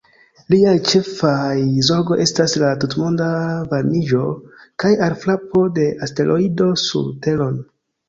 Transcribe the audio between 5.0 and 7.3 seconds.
alfrapo de asteroido sur